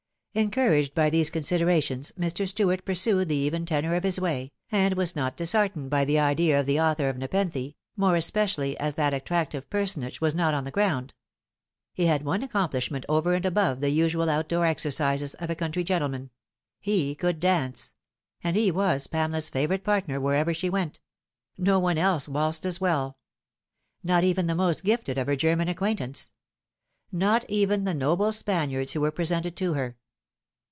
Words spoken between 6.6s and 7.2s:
the author of.